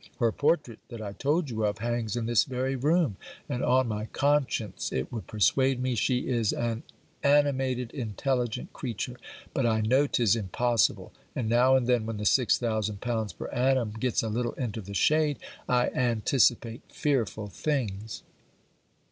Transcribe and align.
Her 0.17 0.31
portrait, 0.31 0.79
that 0.89 0.99
I 0.99 1.11
told 1.13 1.51
you 1.51 1.63
of, 1.63 1.77
hangs 1.77 2.15
in 2.15 2.25
this 2.25 2.43
very 2.45 2.75
room; 2.75 3.17
and 3.47 3.63
on 3.63 3.87
my 3.87 4.05
conscience 4.07 4.91
it 4.91 5.11
would 5.11 5.27
persuade 5.27 5.79
me 5.79 5.93
she 5.93 6.27
is 6.27 6.53
an 6.53 6.81
animated 7.21 7.91
intelligent 7.91 8.73
creature; 8.73 9.17
but 9.53 9.67
I 9.67 9.81
know 9.81 10.07
'tis 10.07 10.35
impossible; 10.35 11.13
and 11.35 11.47
now 11.47 11.75
and 11.75 11.85
then, 11.85 12.07
when 12.07 12.17
the 12.17 12.23
6000l. 12.23 13.37
per 13.37 13.47
annum 13.49 13.91
gets 13.99 14.23
a 14.23 14.27
little 14.29 14.53
into 14.53 14.81
the 14.81 14.95
shade, 14.95 15.37
I 15.69 15.89
anticipate 15.89 16.81
fearful 16.89 17.49
things. 17.49 18.23